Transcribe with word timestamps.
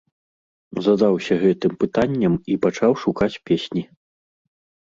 Задаўся 0.85 1.33
гэтым 1.43 1.71
пытаннем 1.83 2.33
і 2.55 2.57
пачаў 2.67 2.91
шукаць 3.03 3.33
песні. 3.51 3.83